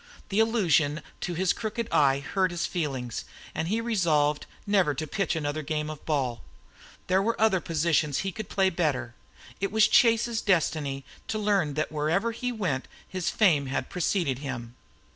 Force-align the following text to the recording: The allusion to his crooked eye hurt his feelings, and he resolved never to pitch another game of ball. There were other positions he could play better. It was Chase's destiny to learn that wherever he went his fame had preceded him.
The 0.29 0.39
allusion 0.39 1.03
to 1.19 1.35
his 1.35 1.53
crooked 1.53 1.87
eye 1.91 2.21
hurt 2.21 2.49
his 2.49 2.65
feelings, 2.65 3.23
and 3.53 3.67
he 3.67 3.79
resolved 3.79 4.47
never 4.65 4.95
to 4.95 5.05
pitch 5.05 5.35
another 5.35 5.61
game 5.61 5.91
of 5.91 6.03
ball. 6.07 6.41
There 7.05 7.21
were 7.21 7.39
other 7.39 7.61
positions 7.61 8.17
he 8.25 8.31
could 8.31 8.49
play 8.49 8.71
better. 8.71 9.13
It 9.59 9.71
was 9.71 9.87
Chase's 9.87 10.41
destiny 10.41 11.05
to 11.27 11.37
learn 11.37 11.75
that 11.75 11.91
wherever 11.91 12.31
he 12.31 12.51
went 12.51 12.87
his 13.07 13.29
fame 13.29 13.67
had 13.67 13.91
preceded 13.91 14.39
him. 14.39 14.73